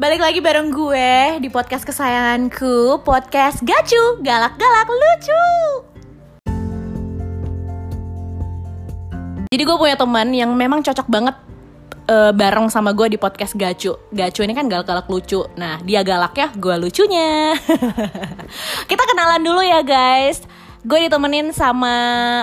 [0.00, 5.44] Balik lagi bareng gue di podcast kesayanganku Podcast Gacu, galak-galak lucu.
[9.52, 11.36] Jadi gue punya teman yang memang cocok banget
[12.08, 13.92] eh, bareng sama gue di podcast Gacu.
[14.08, 15.44] Gacu ini kan galak-galak lucu.
[15.60, 17.52] Nah dia galak ya, gue lucunya.
[18.88, 20.40] Kita kenalan dulu ya guys.
[20.80, 21.92] Gue ditemenin sama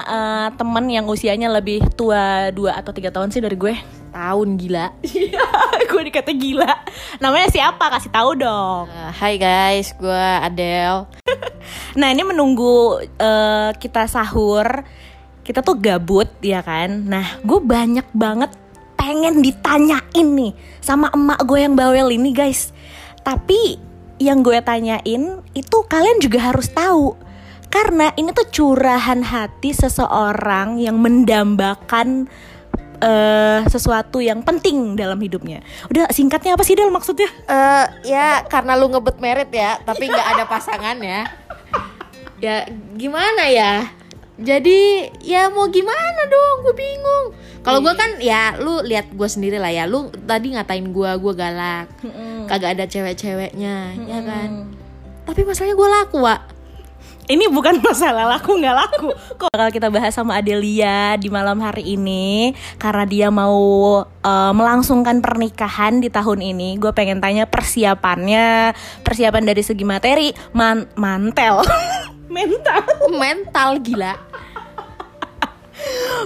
[0.05, 3.73] eh, temen yang usianya lebih tua 2 atau 3 tahun sih dari gue
[4.17, 4.87] tahun gila.
[5.05, 5.45] Iya,
[5.93, 6.73] gue dikata gila.
[7.21, 7.85] Namanya siapa?
[7.93, 8.89] Kasih tahu dong.
[8.89, 11.05] Uh, Hai guys, gue Adele.
[11.99, 14.85] Nah, ini menunggu eh, kita sahur.
[15.41, 17.09] Kita tuh gabut, ya kan?
[17.09, 18.53] Nah, gue banyak banget
[18.95, 22.71] pengen ditanyain nih sama emak gue yang bawel ini, guys.
[23.25, 23.81] Tapi
[24.21, 27.17] yang gue tanyain itu kalian juga harus tahu.
[27.67, 32.31] Karena ini tuh curahan hati seseorang yang mendambakan
[33.01, 35.61] eh, sesuatu yang penting dalam hidupnya.
[35.89, 37.29] Udah singkatnya apa sih Del maksudnya?
[37.47, 41.29] Eh ya karena lu ngebet merit ya, tapi nggak ada pasangannya.
[42.37, 43.89] Ya gimana ya?
[44.37, 46.69] Jadi ya mau gimana dong?
[46.69, 47.25] Gue bingung.
[47.65, 49.89] Kalau gue kan ya lu lihat gue sendiri lah ya.
[49.89, 51.89] Lu tadi ngatain gue, gue galak.
[52.45, 54.71] Kagak ada cewek-ceweknya, ya kan?
[55.25, 56.41] Tapi masalahnya gue laku, Wak.
[57.27, 59.11] Ini bukan masalah laku nggak laku.
[59.35, 65.19] Kok bakal kita bahas sama Adelia di malam hari ini karena dia mau eh, melangsungkan
[65.19, 66.79] pernikahan di tahun ini.
[66.79, 68.71] Gue pengen tanya persiapannya,
[69.03, 71.67] persiapan dari segi materi, man mantel,
[72.31, 74.15] mental, Mental gila.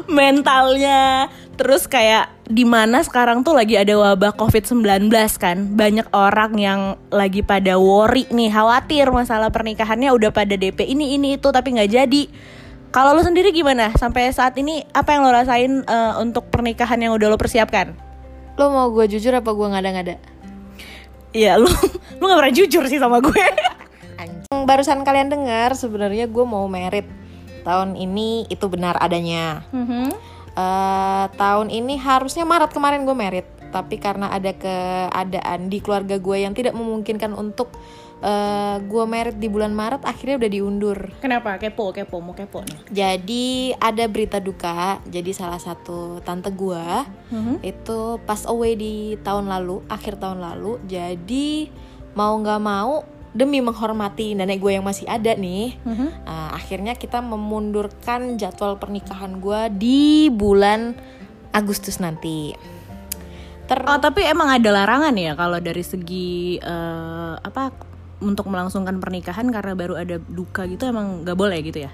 [0.05, 1.27] mentalnya.
[1.61, 5.77] Terus kayak di mana sekarang tuh lagi ada wabah COVID-19 kan.
[5.77, 11.37] Banyak orang yang lagi pada worry nih, khawatir masalah pernikahannya udah pada DP ini ini
[11.37, 12.23] itu tapi nggak jadi.
[12.89, 13.93] Kalau lo sendiri gimana?
[13.93, 17.93] Sampai saat ini apa yang lo rasain eh, untuk pernikahan yang udah lo persiapkan?
[18.57, 20.17] Lo mau gue jujur apa gue ngada-ngada?
[21.37, 21.69] Iya, lo
[22.17, 23.45] lo gak pernah jujur sih sama gue.
[24.17, 24.65] Anjing.
[24.65, 27.05] Barusan kalian dengar sebenarnya gue mau merit
[27.61, 29.61] tahun ini itu benar adanya.
[29.69, 30.40] Mhm.
[30.51, 36.37] Eh, tahun ini harusnya Maret kemarin gue merit, tapi karena ada keadaan di keluarga gue
[36.43, 37.71] yang tidak memungkinkan untuk
[38.21, 40.99] eh, gue merit di bulan Maret, akhirnya udah diundur.
[41.17, 41.57] Kenapa?
[41.57, 42.77] Kepo, kepo, mau kepo nih.
[42.91, 45.01] Jadi ada berita duka.
[45.07, 46.85] Jadi salah satu tante gue
[47.33, 47.65] Mhm.
[47.65, 50.77] itu pass away di tahun lalu, akhir tahun lalu.
[50.85, 51.71] Jadi
[52.13, 56.07] mau nggak mau demi menghormati nenek gue yang masih ada nih, Mhm.
[56.23, 60.93] uh, akhirnya kita memundurkan jadwal pernikahan gue di bulan
[61.49, 62.51] Agustus nanti.
[63.67, 67.71] Ter Oh tapi emang ada larangan ya kalau dari segi eh, apa
[68.19, 71.91] untuk melangsungkan pernikahan karena baru ada duka gitu emang nggak boleh gitu ya?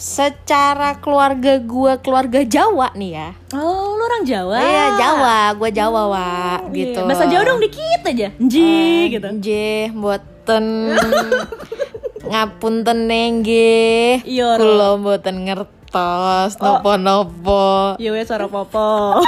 [0.00, 3.28] secara keluarga gue keluarga Jawa nih ya.
[3.52, 4.56] Oh lu orang Jawa?
[4.56, 6.28] Iya Jawa, gue Jawa wa
[6.72, 7.00] gitu.
[7.00, 9.28] Iya, Bahasa Jawa dong dikit aja, nji Eh, gitu.
[9.36, 9.48] J
[9.92, 10.39] boten
[12.30, 14.22] ngapunten nggih.
[14.22, 14.64] Iya, Ro.
[14.64, 17.98] Kula mboten ngertos nopo-nopo.
[17.98, 19.18] Iya wes suara popo.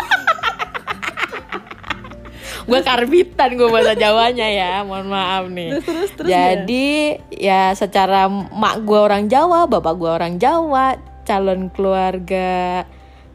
[2.62, 8.31] gue karbitan gue bahasa Jawanya ya mohon maaf nih Terus, terus, terus jadi ya secara
[8.31, 10.94] mak gue orang Jawa bapak gue orang Jawa
[11.27, 12.87] calon keluarga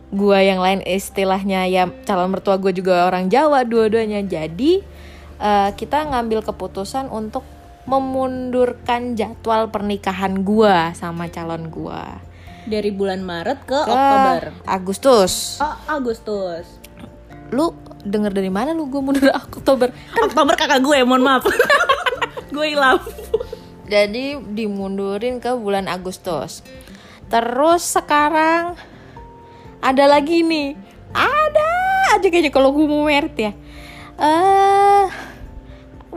[0.07, 4.79] gue yang lain istilahnya ya calon mertua gue juga orang Jawa dua-duanya jadi
[5.43, 7.43] eh, kita ngambil keputusan untuk
[7.87, 12.03] memundurkan jadwal pernikahan gue sama calon gue
[12.67, 14.41] Dari bulan Maret ke ke Oktober.
[14.67, 16.67] Agustus Oh Agustus.
[17.47, 17.71] lu
[18.03, 19.87] denger dari mana lu gue mundur Oktober
[20.19, 21.47] Oktober kakak gue, mohon maaf.
[22.55, 22.99] gue hilang.
[23.87, 26.59] Jadi dimundurin ke bulan Agustus.
[27.27, 28.75] Terus sekarang
[29.79, 30.75] ada lagi nih.
[31.11, 31.69] Ada
[32.15, 33.51] aja kayaknya kalau gue mau merit ya.
[34.19, 35.05] Eh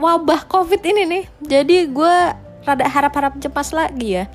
[0.01, 1.23] wabah Covid ini nih.
[1.39, 2.15] Jadi gue
[2.61, 4.25] rada harap-harap cemas lagi ya.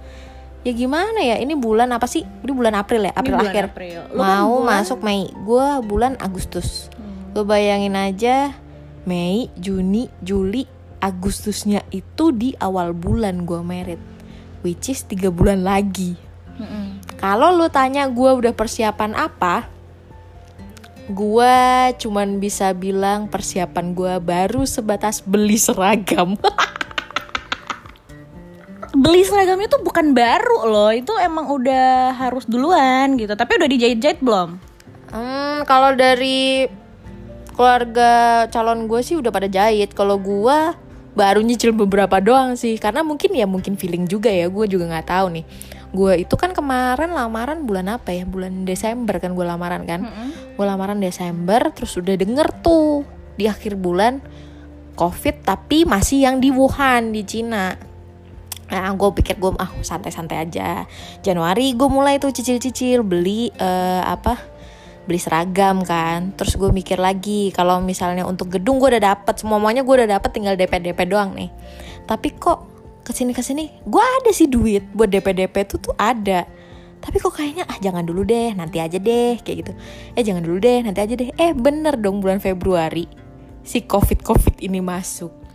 [0.62, 1.38] Ya gimana ya?
[1.38, 2.22] Ini bulan apa sih?
[2.22, 3.12] Ini bulan April ya?
[3.12, 3.64] April bulan akhir.
[3.70, 4.00] April.
[4.10, 5.22] Lu kan Mau bulan- masuk Mei.
[5.30, 6.90] Gue bulan Agustus.
[7.34, 8.54] Lo bayangin aja
[9.04, 10.66] Mei, Juni, Juli,
[10.98, 14.00] Agustusnya itu di awal bulan gue merit.
[14.62, 16.18] Which is 3 bulan lagi.
[16.58, 16.98] Mm-mm.
[17.14, 19.70] Kalau lu tanya gue udah persiapan apa?
[21.06, 21.58] Gue
[22.02, 26.34] cuman bisa bilang persiapan gue baru sebatas beli seragam.
[28.96, 33.36] Beli seragamnya tuh bukan baru loh, itu emang udah harus duluan gitu.
[33.36, 34.56] Tapi udah dijahit-jahit belum?
[35.12, 36.64] Hmm, kalau dari
[37.52, 39.92] keluarga calon gue sih udah pada jahit.
[39.92, 40.58] Kalau gue
[41.16, 44.46] baru nyicil beberapa doang sih, karena mungkin ya mungkin feeling juga ya.
[44.52, 45.44] Gue juga nggak tahu nih.
[45.96, 48.28] Gue itu kan kemarin lamaran bulan apa ya?
[48.28, 50.04] Bulan Desember kan gue lamaran kan.
[50.54, 54.20] Gue lamaran Desember, terus udah denger tuh di akhir bulan
[54.96, 57.76] covid tapi masih yang di Wuhan di Cina
[58.66, 60.90] Nah, gue pikir gue ah santai-santai aja.
[61.22, 64.34] Januari gue mulai tuh cicil-cicil beli eh, apa?
[65.06, 66.34] Beli seragam kan.
[66.34, 70.30] Terus gue mikir lagi kalau misalnya untuk gedung gue udah dapet semuanya gue udah dapet
[70.34, 71.48] tinggal DP DP doang nih.
[72.04, 72.58] Tapi kok
[73.06, 76.42] ke sini ke sini gue ada sih duit buat DP DP tuh tuh ada.
[76.98, 79.72] Tapi kok kayaknya ah jangan dulu deh, nanti aja deh kayak gitu.
[80.18, 81.30] Eh jangan dulu deh, nanti aja deh.
[81.38, 83.06] Eh bener dong bulan Februari
[83.62, 85.45] si covid covid ini masuk.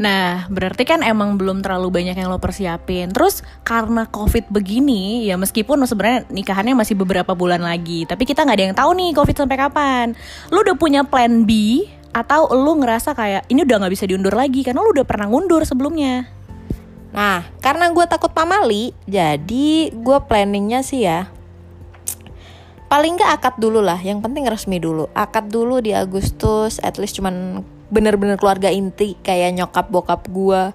[0.00, 3.12] Nah, berarti kan emang belum terlalu banyak yang lo persiapin.
[3.12, 8.56] Terus karena COVID begini, ya meskipun sebenarnya nikahannya masih beberapa bulan lagi, tapi kita nggak
[8.56, 10.06] ada yang tahu nih COVID sampai kapan.
[10.48, 11.84] Lo udah punya plan B
[12.16, 15.68] atau lo ngerasa kayak ini udah nggak bisa diundur lagi karena lo udah pernah ngundur
[15.68, 16.24] sebelumnya?
[17.12, 21.28] Nah, karena gue takut pamali, jadi gue planningnya sih ya
[22.90, 24.02] paling nggak akad dulu lah.
[24.02, 25.06] Yang penting resmi dulu.
[25.14, 30.72] Akad dulu di Agustus, at least cuman bener-bener keluarga inti kayak nyokap bokap gue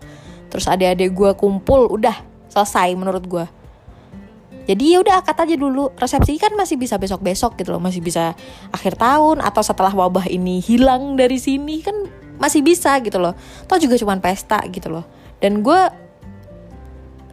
[0.52, 2.16] terus adik-adik gue kumpul udah
[2.52, 3.46] selesai menurut gue
[4.66, 5.94] jadi ya udah akad aja dulu.
[5.94, 8.34] Resepsi kan masih bisa besok besok gitu loh masih bisa
[8.74, 11.94] akhir tahun atau setelah wabah ini hilang dari sini kan
[12.42, 13.38] masih bisa gitu loh.
[13.70, 15.06] Toh juga cuman pesta gitu loh.
[15.38, 16.05] Dan gue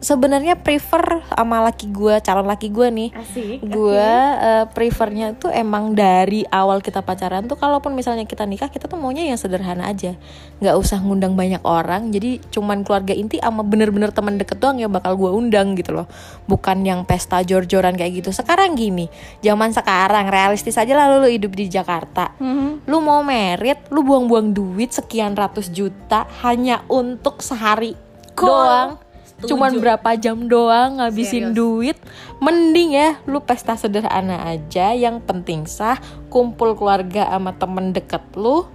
[0.03, 3.63] sebenarnya prefer sama laki gue calon laki gue nih Asik.
[3.63, 8.85] gue uh, prefernya tuh emang dari awal kita pacaran tuh kalaupun misalnya kita nikah kita
[8.85, 10.19] tuh maunya yang sederhana aja
[10.59, 14.91] nggak usah ngundang banyak orang jadi cuman keluarga inti sama bener-bener teman deket doang yang
[14.91, 16.07] bakal gue undang gitu loh
[16.45, 19.07] bukan yang pesta jor-joran kayak gitu sekarang gini
[19.39, 22.83] zaman sekarang realistis aja lah lu hidup di Jakarta Mhm.
[22.85, 27.95] lu mau merit lu buang-buang duit sekian ratus juta hanya untuk sehari
[28.33, 28.49] Cool.
[28.49, 28.91] doang.
[29.47, 31.55] Cuman berapa jam doang ngabisin Serius.
[31.55, 31.97] duit
[32.39, 34.95] mending ya lu pesta sederhana aja.
[34.95, 35.99] Yang penting sah
[36.31, 38.65] kumpul keluarga sama temen deket lu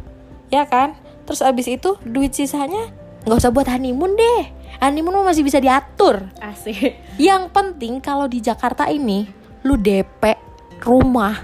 [0.53, 0.97] ya kan?
[1.25, 2.93] Terus abis itu duit sisanya
[3.25, 4.43] nggak usah buat honeymoon deh.
[4.79, 6.29] Honeymoon masih bisa diatur.
[6.39, 6.97] Asik.
[7.19, 9.27] yang penting kalau di Jakarta ini
[9.67, 10.39] lu DP
[10.85, 11.35] rumah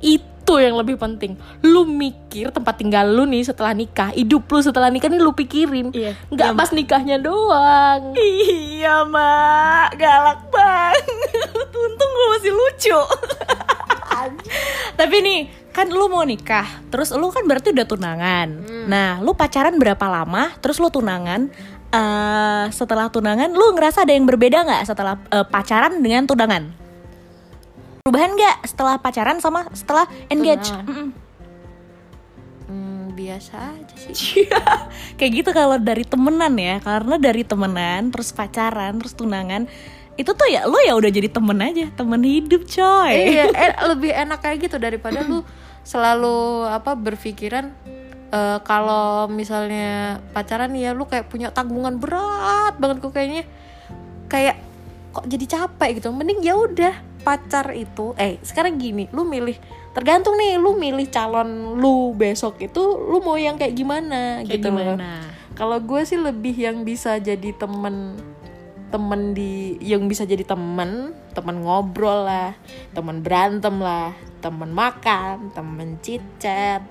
[0.00, 1.38] itu yang lebih penting.
[1.62, 5.94] Lu mikir tempat tinggal lu nih setelah nikah, hidup lu setelah nikah nih lu pikirin.
[5.94, 6.16] Iya.
[6.32, 8.16] Nggak Iya, pas nikahnya doang.
[8.16, 11.68] Iya mak, galak banget.
[11.86, 13.00] Untung gue masih lucu.
[15.00, 15.40] Tapi nih,
[15.72, 18.48] kan lu mau nikah, terus lu kan berarti udah tunangan.
[18.84, 20.52] Nah, lu pacaran berapa lama?
[20.58, 21.48] Terus lu tunangan.
[21.90, 26.79] eh setelah tunangan, lu ngerasa ada yang berbeda nggak setelah eh, pacaran dengan tunangan?
[28.00, 30.72] Perubahan nggak setelah pacaran sama setelah engage?
[32.64, 34.48] Hmm, biasa aja sih.
[35.20, 39.68] Kayak gitu kalau dari temenan ya, karena dari temenan, terus pacaran, terus tunangan,
[40.16, 43.36] itu tuh ya lo ya udah jadi temen aja, temen hidup coy.
[43.36, 45.44] iya, eh, lebih enak kayak gitu daripada lu
[45.84, 47.68] selalu apa berpikiran
[48.32, 53.44] eh, kalau misalnya pacaran ya lu kayak punya tanggungan berat banget kok kayaknya.
[54.32, 54.56] Kayak
[55.12, 56.08] kok jadi capek gitu.
[56.16, 59.56] Mending ya udah pacar itu eh sekarang gini lu milih
[59.90, 64.68] tergantung nih lu milih calon lu besok itu lu mau yang kayak gimana Kayak gitu
[64.70, 65.10] loh gimana?
[65.52, 68.16] kalau gue sih lebih yang bisa jadi temen
[68.90, 72.54] temen di yang bisa jadi temen temen ngobrol lah
[72.90, 76.82] temen berantem lah temen makan temen cicet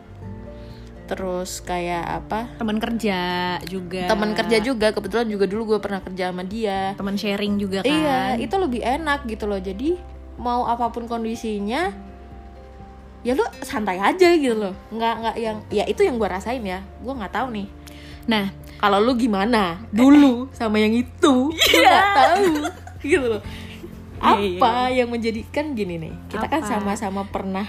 [1.10, 3.18] terus kayak apa Temen kerja
[3.66, 4.06] juga.
[4.06, 7.90] temen kerja juga kebetulan juga dulu gue pernah kerja sama dia Temen sharing juga kan.
[7.90, 9.98] iya itu lebih enak gitu loh jadi
[10.40, 11.92] mau apa pun kondisinya
[13.20, 14.74] ya lu santai aja gitu loh.
[14.90, 16.80] Nggak nggak yang ya itu yang gue rasain ya.
[17.04, 17.68] Gue nggak tahu nih.
[18.30, 21.52] Nah, kalau lu gimana dulu sama yang itu?
[21.52, 22.44] Gua nggak tahu
[23.04, 23.44] gitu loh.
[24.20, 26.14] Iya, apa yang menjadikan gini nih?
[26.28, 26.68] Kita kan Apa?
[26.76, 27.64] sama-sama pernah.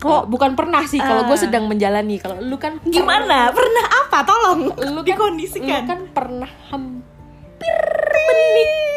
[0.00, 1.44] Kok bukan pernah sih kalau gue Ah.
[1.44, 2.16] sedang menjalani.
[2.20, 3.52] Kalau lu kan gimana?
[3.52, 4.24] Pernah apa?
[4.24, 5.84] Tolong lu kan, dikondisikan.
[5.84, 7.76] lu kan pernah hampir
[8.28, 8.93] menikah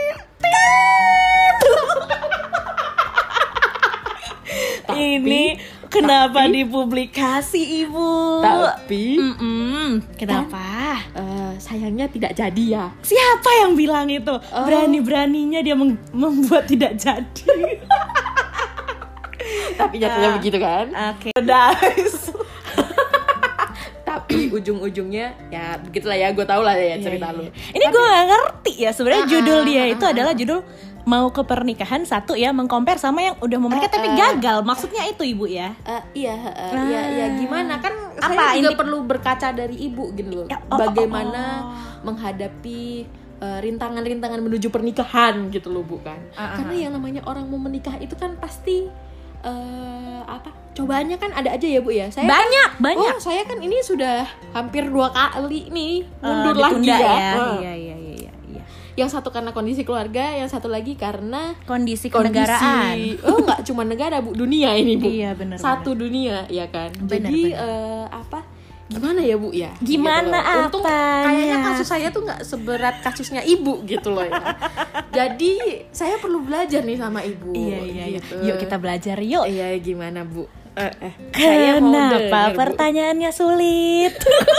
[5.19, 5.43] Ini
[5.88, 8.39] kenapa dipublikasi ibu?
[8.39, 10.03] tapi Mm-mm.
[10.13, 11.00] Kenapa?
[11.12, 14.33] eh, sayangnya tidak jadi ya Siapa yang bilang itu?
[14.51, 17.81] Berani-beraninya dia meng- membuat tidak jadi.
[19.75, 20.36] tapi jatuhnya Ah.
[20.36, 22.33] begitu kan Oke, guys.
[24.03, 28.74] tapi ujung-ujungnya ya begitulah ya gue tau lah ya cerita lu Ini gue gak ngerti
[28.77, 30.59] ya sebenarnya Ah, judul ah, dia ah, itu ah, adalah judul
[31.08, 34.16] mau ke pernikahan satu ya mengcompare sama yang udah mau menikah Ah, tapi ah.
[34.20, 34.58] gagal.
[34.62, 35.72] Maksudnya itu ibu ya.
[35.82, 40.12] Eh, iya, eh, iya, iya gimana kan Apa saya juga ini- perlu berkaca dari ibu
[40.12, 40.46] gitu loh.
[40.46, 42.04] Ya, oh, oh, Bagaimana oh.
[42.04, 46.20] menghadapi eh, rintangan-rintangan menuju pernikahan gitu loh bukan?
[46.34, 48.92] Ah, ah, Karena yang namanya orang mau menikah itu kan pasti
[49.40, 53.14] eh, apa cobaannya kan ada aja ya bu ya saya Banyak, kan, banyak.
[53.16, 57.08] oh saya kan ini sudah hampir dua kali nih Eh, mundur lagi ditunda ya, ya.
[57.08, 57.18] Eh.
[57.18, 57.87] Iya, iya, iya.
[58.98, 62.98] Yang satu karena kondisi keluarga yang satu lagi karena Kondisi kondisi kenegaraan.
[63.30, 67.30] oh nggak cuma negara bu dunia ini bu Iya, benar, satu dunia ya kan Benar,
[67.30, 67.62] jadi benar.
[67.62, 68.39] eh, apa
[68.88, 70.63] gimana ya bu ya Gimana Gitu loh.
[70.66, 71.24] untung apanya?
[71.24, 74.42] kayaknya kasus saya tuh nggak seberat kasusnya ibu gitu loh ya
[75.18, 75.54] jadi
[75.92, 78.18] saya perlu belajar nih sama ibu Iya, iya, iya.
[78.18, 78.34] gitu.
[78.42, 79.46] Yuk kita belajar yuk.
[79.46, 82.56] iya gimana bu eh, eh, Kenapa denger, Bu.
[82.56, 84.13] pertanyaannya sulit?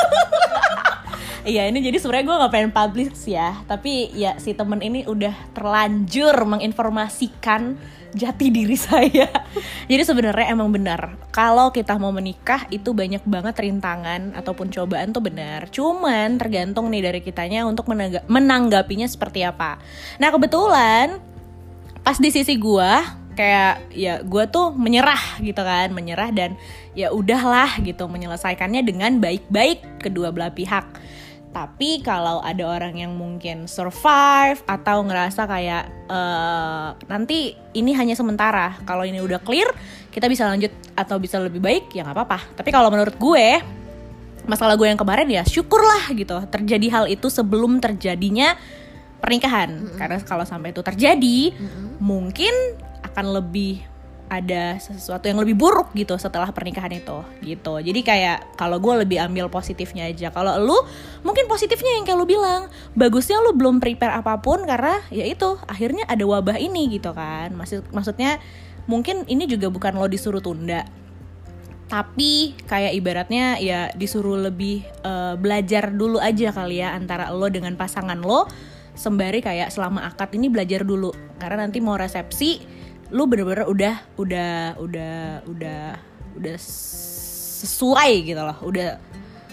[1.49, 5.33] Iya ini jadi sebenarnya gue nggak pengen publish ya, tapi ya si temen ini udah
[5.57, 7.73] terlanjur menginformasikan
[8.13, 9.33] jati diri saya.
[9.89, 15.25] jadi sebenarnya emang benar kalau kita mau menikah itu banyak banget rintangan ataupun cobaan tuh
[15.25, 15.73] benar.
[15.73, 19.81] Cuman tergantung nih dari kitanya untuk menangga- menanggapinya seperti apa.
[20.21, 21.17] Nah kebetulan
[22.05, 23.09] pas di sisi gua
[23.41, 26.61] kayak ya gua tuh menyerah gitu kan menyerah dan
[26.93, 30.85] ya udahlah gitu menyelesaikannya dengan baik-baik kedua belah pihak
[31.49, 38.77] tapi kalau ada orang yang mungkin survive atau ngerasa kayak eh, nanti ini hanya sementara
[38.85, 39.69] kalau ini udah clear
[40.13, 42.39] kita bisa lanjut atau bisa lebih baik ya nggak apa-apa.
[42.59, 43.47] Tapi kalau menurut gue
[44.49, 48.57] masalah gue yang kemarin ya syukurlah gitu terjadi hal itu sebelum terjadinya
[49.21, 49.99] pernikahan.
[49.99, 51.55] Karena kalau sampai itu terjadi
[51.99, 52.53] mungkin
[53.03, 53.83] akan lebih
[54.29, 57.81] ada sesuatu yang lebih buruk gitu setelah pernikahan itu gitu.
[57.81, 60.29] Jadi kayak kalau gue lebih ambil positifnya aja.
[60.29, 60.77] Kalau lu
[61.25, 65.57] mungkin positifnya yang kayak lu bilang bagusnya lu belum prepare apa pun karena ya itu
[65.65, 67.57] akhirnya ada wabah ini gitu kan.
[67.57, 68.37] Maksud maksudnya
[68.85, 70.85] mungkin ini juga bukan lo disuruh tunda.
[71.89, 77.75] Tapi kayak ibaratnya ya disuruh lebih eh, belajar dulu aja kali ya antara lo dengan
[77.81, 78.45] pasangan lo.
[78.93, 81.15] Sembari kayak selama akad ini belajar dulu.
[81.41, 82.78] Karena nanti mau resepsi
[83.09, 85.17] lo bener-bener udah udah udah
[85.49, 85.83] udah
[86.37, 88.59] udah sesuai gitu loh.
[88.63, 89.01] Udah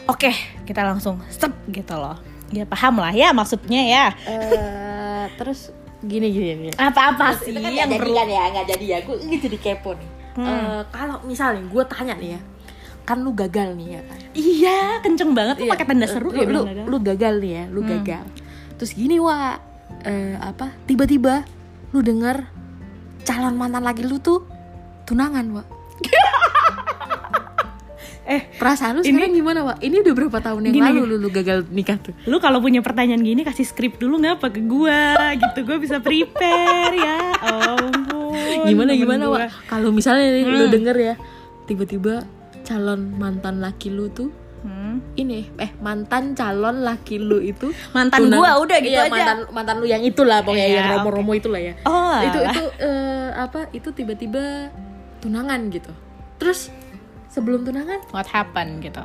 [0.07, 0.31] oke
[0.67, 2.19] kita langsung step gitu loh.
[2.53, 4.05] Ya paham lah ya maksudnya ya.
[4.27, 5.71] Eh, terus
[6.03, 6.73] gini gini gini.
[6.77, 8.43] Apa-apa sih itu kan yang perlu kan ya?
[8.53, 8.97] Nggak jadi ya?
[9.07, 10.09] Gue ini jadi kepo nih.
[10.35, 12.41] Eh, kalau misalnya gue tanya nih ya
[13.05, 14.17] kan lu gagal nih ya kan?
[14.33, 16.85] Iya kenceng banget tuh Iya, pakai tanda seru lu, ya lu, gagal.
[16.89, 18.23] lu gagal nih ya lu gagal.
[18.81, 19.55] Terus gini wa
[20.03, 20.73] eh, apa?
[20.89, 21.45] Tiba-tiba
[21.93, 22.49] lu dengar
[23.25, 24.45] calon mantan lagi lu tuh
[25.03, 25.63] tunangan wa
[28.25, 31.15] eh perasaan lu Ini- sekarang gimana wa ini udah berapa tahun yang Gini, lalu lu,
[31.19, 32.13] lu gagal nikah tuh?
[32.25, 34.97] Lu kalau punya pertanyaan gini kasih skrip dulu nggak apa ke gua
[35.35, 35.61] gitu.
[35.61, 38.65] Gua bisa prepare ya ampun.
[38.65, 39.49] Gimana temen gimana wa gua.
[39.69, 40.73] kalau misalnya nih, lu Hmm.
[40.73, 41.13] denger ya
[41.65, 42.25] tiba-tiba
[42.61, 44.33] calon mantan laki lu tuh
[44.97, 45.15] Hmm.
[45.15, 49.11] ini eh mantan calon laki lu itu Mantan tunang- gua, udah gitu iya, aja.
[49.11, 51.73] mantan mantan lu yang itulah pokoknya Iya, yang romo-romo itulah ya.
[51.83, 54.71] Oh itu itu eh, apa itu tiba-tiba
[55.19, 55.91] tunangan gitu.
[56.35, 56.69] Terus
[57.27, 57.99] sebelum tunangan?
[58.09, 59.01] What happened gitu?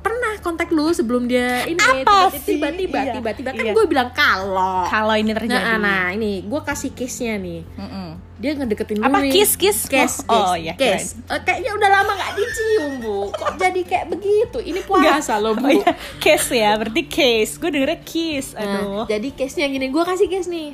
[0.00, 3.52] Pernah kontak lu sebelum dia ini Apa tiba-tiba Iya, tiba-tiba.
[3.52, 3.72] Kan iya.
[3.72, 4.88] gue bilang kalau.
[4.88, 5.76] Kalau ini nah, terjadi.
[5.76, 7.60] Nah ini gue kasih case nya nih.
[7.76, 8.08] Mm-mm.
[8.40, 9.30] Dia ngedeketin gue Apa, nih.
[9.30, 9.84] kiss, kiss?
[9.84, 11.12] kiss, Oh, kiss, iya, kiss.
[11.22, 15.62] Eh, kayaknya udah lama gak dicium bu kok jadi kayak begitu ini puasa loh bu
[15.62, 19.86] oh iya case ya berarti case gue dengernya kiss Nah, aduh jadi case nya gini,
[19.86, 20.72] gue kasih case nih.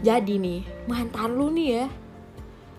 [0.00, 1.86] Jadi nih, mantan lu nih ya,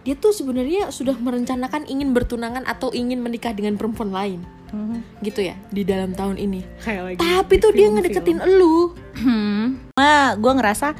[0.03, 4.39] dia tuh sebenarnya sudah merencanakan ingin bertunangan atau ingin menikah dengan perempuan lain,
[4.69, 5.23] Mhm.
[5.23, 6.61] gitu ya, di dalam tahun ini.
[6.77, 8.93] kayak lagi Tapi tuh dia ngedeketin elu.
[9.15, 9.65] Hmm.
[9.95, 10.93] Nah, gue ngerasa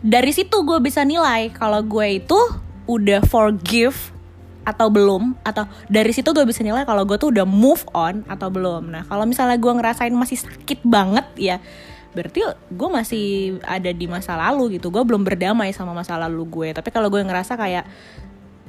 [0.00, 2.38] dari situ gue bisa nilai kalau gue itu
[2.88, 3.96] udah forgive
[4.60, 8.52] atau belum atau dari situ gue bisa nilai kalau gue tuh udah move on atau
[8.52, 8.92] belum.
[8.92, 11.58] Nah, kalau misalnya gue ngerasain masih sakit banget ya
[12.10, 12.42] berarti
[12.74, 13.26] gue masih
[13.62, 14.90] ada di masa lalu gitu.
[14.90, 16.68] Gue belum berdamai sama masa lalu gue.
[16.74, 17.86] Tapi kalau gue ngerasa kayak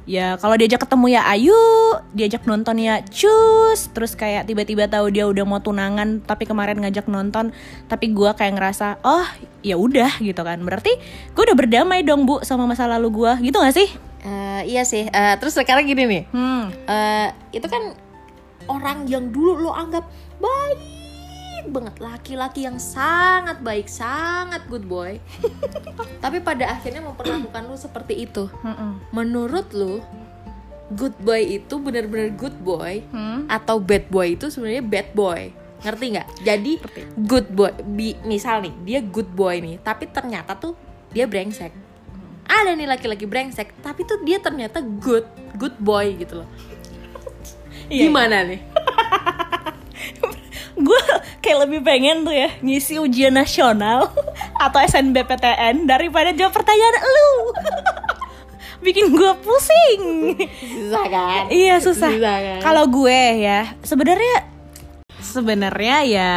[0.08, 1.62] ya kalau diajak ketemu ya ayo.
[2.12, 3.90] Diajak nonton ya cus.
[3.90, 7.50] Terus kayak tiba-tiba tahu dia udah mau tunangan tapi kemarin ngajak nonton
[7.90, 9.26] tapi gua kayak ngerasa oh
[9.66, 10.62] ya udah gitu kan.
[10.62, 10.94] Berarti
[11.32, 13.38] gue udah berdamai dong bu sama masa lalu gua.
[13.42, 13.88] Gitu gak sih?
[14.22, 15.10] Eh, iya sih.
[15.10, 16.62] Eh, terus sekarang gini nih, hmm.
[16.86, 17.28] Eh,
[17.58, 17.90] itu kan
[18.70, 20.06] orang yang dulu lo anggap
[20.38, 21.01] baik
[21.64, 25.20] banget, laki-laki yang sangat baik, sangat good boy.
[26.24, 28.50] Tapi pada akhirnya memperlakukan lu seperti itu.
[29.10, 30.02] Menurut lu
[30.90, 33.46] good boy itu benar-benar good boy Hmm.
[33.46, 35.48] atau bad boy itu sebenarnya bad boy
[35.80, 37.00] ngerti nggak jadi Ngerti.
[37.22, 40.76] good boy bi- misal nih dia good boy nih tapi ternyata tuh
[41.08, 41.72] dia brengsek
[42.44, 45.24] ada nih laki-laki brengsek tapi tuh dia ternyata good
[45.56, 46.48] good boy gitu loh
[47.88, 48.06] Iya.
[48.06, 48.60] gimana nih
[51.42, 54.14] kayak lebih pengen tuh ya ngisi ujian nasional
[54.64, 57.30] atau SNBPTN daripada jawab pertanyaan lu.
[58.86, 60.02] Bikin gue pusing.
[60.58, 61.42] Susah kan?
[61.50, 62.10] Iya susah.
[62.14, 62.62] Kan?
[62.62, 64.50] kalau gue ya sebenarnya
[65.22, 66.32] sebenarnya ya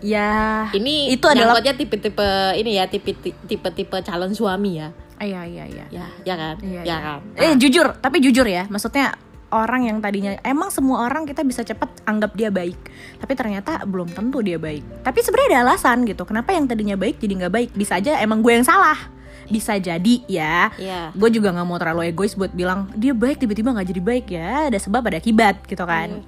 [0.00, 0.32] ya
[0.72, 3.16] ini itu adalah tipe-tipe ini ya tipe
[3.48, 4.88] tipe-tipe calon suami ya?
[5.20, 5.86] Iya iya iya.
[5.88, 6.56] Ya ya kan?
[6.60, 6.96] Iya, ya iya.
[7.00, 7.20] kan?
[7.38, 9.14] Eh jujur, tapi jujur ya, maksudnya
[9.54, 12.74] orang yang tadinya emang semua orang kita bisa cepat anggap dia baik,
[13.22, 15.06] tapi ternyata belum tentu dia baik.
[15.06, 17.70] Tapi sebenarnya ada alasan gitu, kenapa yang tadinya baik jadi nggak baik?
[17.78, 18.98] Bisa aja emang gue yang salah,
[19.46, 20.74] bisa jadi ya.
[20.74, 21.14] Iya.
[21.14, 24.50] Gue juga nggak mau terlalu egois buat bilang dia baik tiba-tiba nggak jadi baik ya,
[24.72, 26.20] ada sebab ada akibat gitu kan.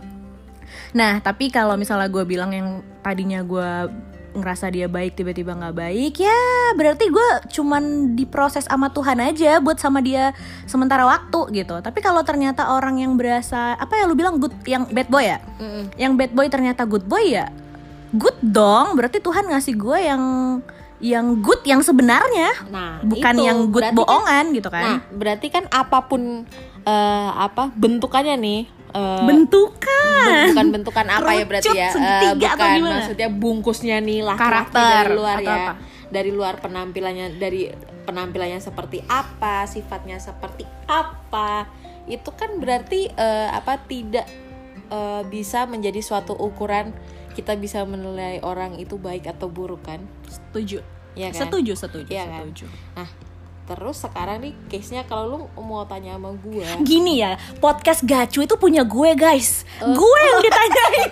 [0.97, 3.71] Nah, tapi kalau misalnya gue bilang yang tadinya gue
[4.37, 6.41] ngerasa dia baik tiba-tiba nggak baik ya
[6.77, 10.37] berarti gue cuman diproses sama Tuhan aja buat sama dia
[10.69, 11.81] sementara waktu gitu.
[11.81, 15.39] Tapi kalau ternyata orang yang berasa apa ya lu bilang good yang bad boy ya?
[15.57, 15.91] Mm-mm.
[15.97, 17.49] yang bad boy ternyata good boy ya
[18.13, 18.95] good dong.
[18.95, 20.23] Berarti Tuhan ngasih gue yang
[20.97, 24.85] yang good yang sebenarnya nah bukan itu, yang good berarti kan- bohongan gitu kan.
[24.85, 26.49] Nah berarti kan apa pun
[26.87, 28.61] eh, apa bentukannya nih
[28.97, 30.45] eh, bentukan.
[30.53, 31.91] bukan bentukan apa ya berarti ya.
[31.93, 35.59] Atau bukan maksudnya bungkusnya nih laki-laki Karakter dari luar atau ya.
[35.61, 35.75] apa?
[36.07, 37.67] dari luar penampilannya dari
[38.07, 41.67] penampilannya seperti apa sifatnya seperti apa.
[42.07, 44.27] Itu kan berarti eh, apa tidak
[44.89, 46.95] eh, bisa menjadi suatu ukuran
[47.37, 50.01] kita bisa menilai orang itu baik atau buruk kan?
[50.31, 50.81] Setuju.
[51.17, 51.49] Iya kan?
[51.49, 52.29] setuju setuju kan?
[52.45, 52.67] setuju.
[52.93, 53.26] Nah
[53.67, 58.47] terus sekarang nih case nya kalau lu mau tanya sama gue Gini ya, podcast gacu
[58.47, 59.67] itu punya gue guys.
[59.83, 61.11] Gue yang ditanyain.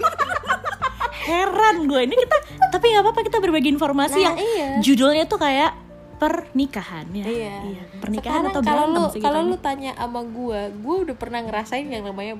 [1.29, 2.37] Heran gue ini kita,
[2.69, 4.69] tapi nggak apa-apa kita berbagi informasi Nah, yang iya.
[4.79, 5.73] judulnya tuh kayak
[6.21, 7.25] pernikahan ya.
[7.25, 7.57] Iya.
[7.99, 12.05] Pernikahan Sekarang atau kalau lu kalau lu tanya sama gue, gue udah pernah ngerasain yang
[12.05, 12.37] namanya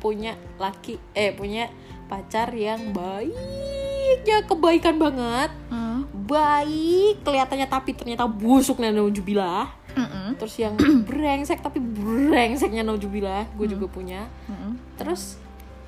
[0.00, 1.68] punya laki eh punya
[2.08, 5.89] pacar yang baik ya kebaikan banget Hmm.
[6.30, 9.66] Baik kelihatannya tapi ternyata busuk naujubillah
[9.98, 10.38] Mm-mm.
[10.38, 14.78] terus yang brengsek tapi brengseknya naujubillah gue juga punya Mm-mm.
[14.94, 15.34] terus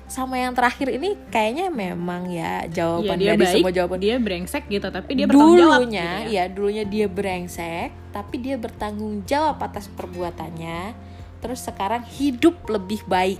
[0.03, 4.63] sama yang terakhir ini kayaknya memang ya jawaban dia dari baik, semua jawaban dia brengsek
[4.69, 5.79] gitu, tapi dia bertanggung jawab.
[5.79, 6.43] dulunya gitu ya.
[6.43, 10.93] ya dulunya dia brengsek tapi dia bertanggung jawab atas perbuatannya
[11.39, 13.39] terus sekarang hidup lebih baik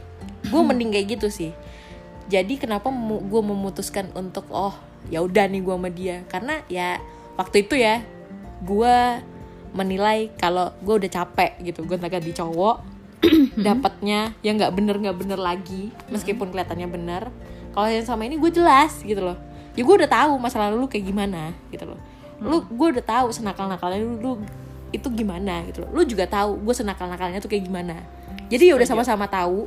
[0.49, 1.51] gue mending kayak gitu sih
[2.31, 2.89] jadi kenapa
[3.21, 4.73] gue memutuskan untuk oh
[5.09, 6.23] ya udah nih gue sama dia.
[6.27, 6.99] Karena ya
[7.35, 8.03] waktu itu ya
[8.63, 8.95] gue
[9.73, 12.85] menilai kalau gue udah capek gitu gue ganti cowok
[13.65, 17.23] dapatnya yang nggak bener nggak bener lagi meskipun kelihatannya bener.
[17.73, 19.37] Kalau yang sama ini gue jelas gitu loh.
[19.73, 21.99] Ya gue udah tahu masa lalu lu kayak gimana gitu loh.
[22.37, 24.31] Lu gue udah tahu senakal nakalnya lu, lu
[24.93, 25.89] itu gimana gitu loh.
[25.89, 27.97] Lu juga tahu gue senakal nakalnya tuh kayak gimana.
[28.53, 29.65] Jadi ya udah sama-sama tahu.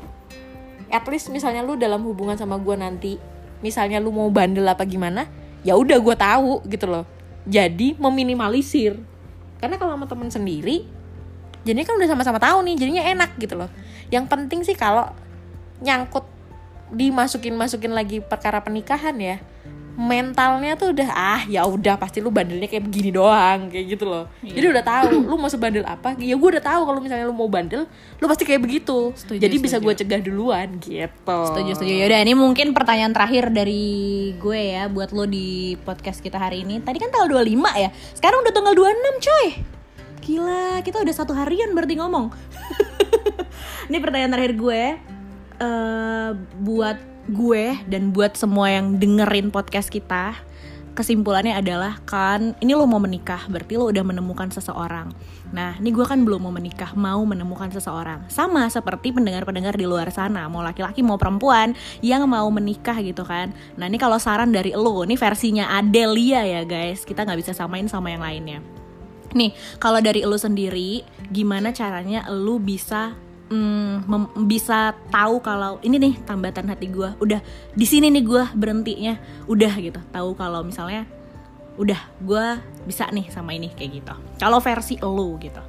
[0.87, 3.18] At least misalnya lu dalam hubungan sama gue nanti
[3.66, 5.26] misalnya lu mau bandel apa gimana
[5.66, 7.02] ya udah gue tahu gitu loh.
[7.46, 8.94] Jadi meminimalisir.
[9.59, 10.87] Karena kalau sama temen sendiri
[11.66, 13.70] jadinya kan udah sama-sama tahu nih jadinya enak gitu loh.
[14.14, 15.11] Yang penting sih kalau
[15.83, 16.22] nyangkut
[16.94, 19.42] dimasukin masukin lagi perkara pernikahan ya
[19.96, 24.28] mentalnya tuh udah ah ya udah pasti lu bandelnya kayak begini doang kayak gitu loh
[24.38, 24.52] Iya.
[24.52, 27.48] jadi udah tahu lu mau sebandel apa ya gue udah tahu kalau misalnya lu mau
[27.48, 27.88] bandel
[28.20, 29.87] lu pasti kayak begitu Setuju, jadi bisa setuju.
[29.88, 31.92] gue cegah duluan gitu Setuju, setuju.
[31.96, 33.85] Yaudah, ini mungkin pertanyaan terakhir dari
[34.37, 35.46] gue ya buat lo di
[35.80, 36.78] podcast kita hari ini.
[36.78, 37.88] Tadi kan tanggal 25 ya.
[38.12, 39.46] Sekarang udah tanggal 26, coy.
[40.20, 42.30] Gila, kita udah satu harian berarti ngomong.
[43.88, 44.82] ini pertanyaan terakhir gue
[45.56, 50.38] eh buat gue dan buat semua yang dengerin podcast kita.
[50.96, 55.12] Kesimpulannya adalah kan ini lo mau menikah berarti lo udah menemukan seseorang.
[55.52, 58.24] Nah ini gue kan belum mau menikah mau menemukan seseorang.
[58.32, 63.52] Sama seperti pendengar-pendengar di luar sana mau laki-laki mau perempuan yang mau menikah gitu kan.
[63.76, 67.92] Nah ini kalau saran dari lo ini versinya Adelia ya guys kita nggak bisa samain
[67.92, 68.64] sama yang lainnya.
[69.36, 73.12] Nih, kalau dari lu sendiri, gimana caranya lu bisa
[73.48, 77.38] mm, mem- bisa tahu kalau ini nih tambatan hati gua udah
[77.70, 80.00] di sini nih gua berhentinya, udah gitu.
[80.06, 81.06] Tahu kalau misalnya
[81.74, 84.14] udah gua bisa nih sama ini kayak gitu.
[84.37, 85.61] Kalau versi lu gitu.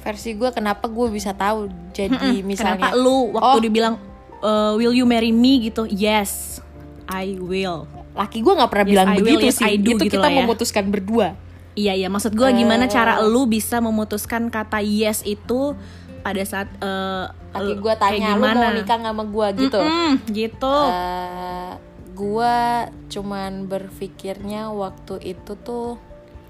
[0.00, 3.60] versi gue kenapa gue bisa tahu jadi Mm-mm, misalnya kenapa lu waktu Oh.
[3.60, 3.94] dibilang
[4.40, 5.84] "Eh, will you marry me gitu?
[5.84, 6.56] Yes,
[7.04, 7.84] I will.
[8.10, 10.16] laki gue nggak pernah Yes, bilang I will, begitu yes, sih I do itu gitu
[10.16, 10.40] kita ya.
[10.40, 11.36] memutuskan berdua
[11.74, 12.90] Iya iya maksud gue gimana Eh.
[12.90, 15.76] cara lu bisa memutuskan kata yes itu
[16.20, 19.80] pada saat eh, laki lu- gue tanya lu mau gimana?" nikah nggak sama gue gitu
[19.80, 20.76] Mm-mm, gitu.
[20.86, 21.72] Eh,
[22.10, 22.56] gue
[23.08, 25.96] cuman berpikirnya waktu itu tuh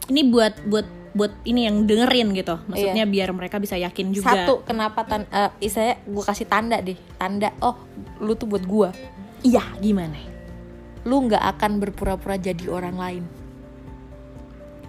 [0.07, 2.59] ini buat buat buat ini yang dengerin gitu.
[2.65, 4.27] Maksudnya biar mereka bisa yakin juga.
[4.27, 4.35] Iya.
[4.45, 7.75] satu kenapa tan eh, istilahnya gue kasih tanda deh tanda oh
[8.19, 8.91] lu tuh buat gue
[9.41, 10.19] Iya, gimana?
[11.01, 13.25] lu nggak akan berpura-pura jadi orang lain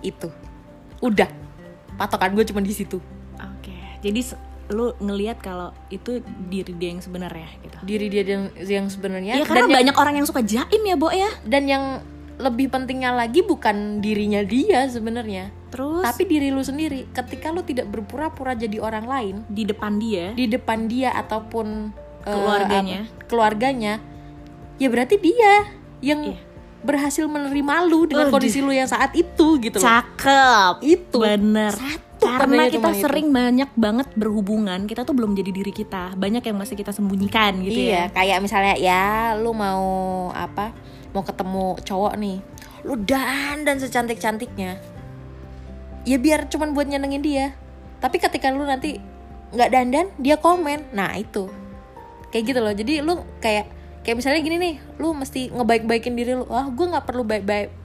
[0.01, 0.27] itu
[0.99, 1.29] udah
[1.95, 2.99] patokan gue cuma di situ
[3.39, 3.73] Oke.
[4.01, 4.37] Jadi se-
[4.71, 7.77] lu ngelihat kalau itu diri dia yang sebenarnya gitu.
[7.83, 10.95] diri dia yang, yang sebenarnya Iya karena dan yang, banyak orang yang suka jaim ya,
[10.95, 11.29] Bo ya.
[11.43, 11.83] dan yang
[12.35, 17.87] lebih pentingnya lagi bukan dirinya dia sebenarnya Terus tapi diri lu sendiri ketika lu tidak
[17.87, 22.99] berpura-pura jadi orang lain di depan dia di depan dia ataupun eh, Keluarganya.
[23.05, 23.93] apa, keluarganya
[24.75, 25.53] ya berarti dia
[26.01, 26.41] yang Iya.
[26.81, 28.33] berhasil menerima lu dengan Waduh.
[28.33, 30.73] kondisi lu yang saat itu gitu loh cakep.
[30.81, 31.73] itu Bener.
[31.77, 33.01] Satu Karena kita itu.
[33.01, 36.13] sering banyak banget berhubungan, kita tuh belum jadi diri kita.
[36.13, 38.13] Banyak yang masih kita sembunyikan gitu iya ya.
[38.13, 40.75] kayak misalnya ya lu mau apa
[41.11, 42.37] mau ketemu cowok nih
[42.87, 44.79] lu dan dan secantik cantiknya
[46.07, 47.47] ya biar cuman buat nyenengin dia
[48.01, 48.97] tapi ketika lu nanti
[49.53, 51.45] nggak dandan dia komen nah itu
[52.33, 53.69] kayak gitu loh jadi lu kayak
[54.01, 57.80] kayak misalnya gini nih lu mesti ngebaik-baikin diri lu ah gue nggak perlu baik-baik nge-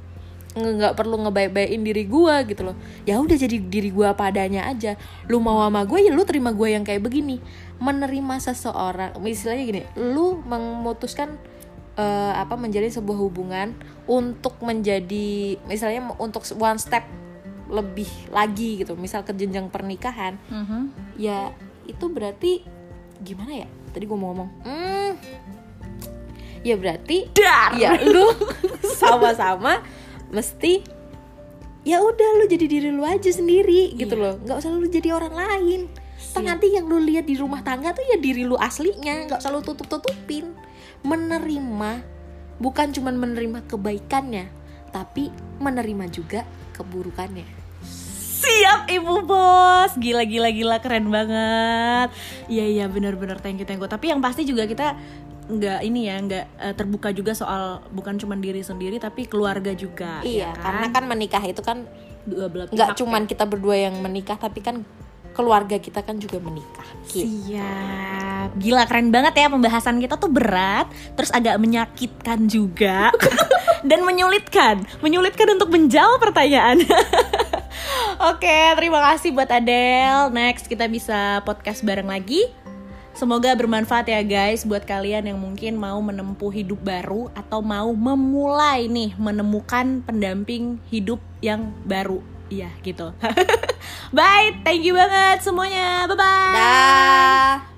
[0.57, 2.77] nggak perlu ngebaik-baikin diri gue gitu loh.
[3.05, 4.97] Ya udah jadi diri gue apa adanya aja.
[5.29, 7.39] Lu mau sama gue ya lu terima gue yang kayak begini.
[7.77, 11.37] Menerima seseorang misalnya gini lu memutuskan
[12.01, 13.77] eh, apa menjalin sebuah hubungan
[14.09, 17.05] untuk menjadi misalnya untuk one step
[17.69, 18.97] lebih lagi gitu.
[18.97, 20.41] Misal ke jenjang pernikahan.
[20.49, 20.81] Mhm.
[21.21, 21.53] ya
[21.85, 22.65] itu berarti
[23.21, 23.69] gimana ya?
[23.93, 25.13] Tadi gue mau ngomong hmm,
[26.67, 27.79] ya berarti Dar.
[27.79, 28.27] ya lu
[29.01, 29.79] sama-sama
[30.31, 30.83] mesti
[31.87, 34.23] ya udah lu jadi diri lu aja sendiri gitu Iya.
[34.23, 34.35] loh.
[34.43, 35.81] Nggak usah lu jadi orang lain.
[36.35, 39.31] Toh nanti yang lu lihat di rumah tangga tuh ya diri lu aslinya.
[39.31, 40.53] Nggak usah lu tutup tutupin
[41.07, 42.03] menerima
[42.59, 44.49] bukan cuman menerima kebaikannya
[44.91, 45.31] tapi
[45.63, 46.43] menerima juga
[46.75, 47.47] keburukannya.
[48.37, 50.77] Siap ibu bos, gila gila gila.
[50.83, 52.13] Keren banget.
[52.51, 52.85] Iya iya.
[52.87, 53.89] Benar-benar thank you thank you.
[53.89, 54.97] Tapi yang pasti juga kita
[55.47, 60.21] nggak ini ya nggak eh, terbuka juga soal bukan cuma diri sendiri tapi keluarga juga.
[60.27, 61.87] iya ya karena kan menikah itu kan
[62.27, 64.83] dua belah nggak pihak cuman kita berdua yang menikah tapi kan
[65.37, 67.29] keluarga kita kan juga menikah gitu.
[67.29, 68.57] Siap.
[68.57, 73.13] Gila keren banget ya pembahasan kita tuh berat, terus agak menyakitkan juga
[73.89, 76.81] dan menyulitkan, menyulitkan untuk menjawab pertanyaan.
[78.33, 80.33] Oke, terima kasih buat Adele.
[80.33, 82.49] Next kita bisa podcast bareng lagi.
[83.17, 88.93] Semoga bermanfaat ya guys buat kalian yang mungkin mau menempuh hidup baru atau mau memulai
[88.93, 92.21] nih menemukan pendamping hidup yang baru.
[92.53, 93.17] Iya gitu.
[94.17, 96.05] Bye, thank you banget semuanya.
[96.05, 97.76] Bye bye.